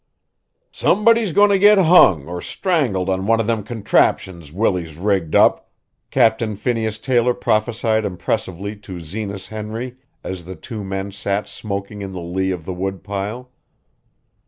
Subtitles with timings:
[0.71, 5.69] "Somebody's goin' to get hung or strangled on one of them contraptions Willie's rigged up,"
[6.09, 12.13] Captain Phineas Taylor prophesied impressively to Zenas Henry as the two men sat smoking in
[12.13, 13.51] the lee of the wood pile.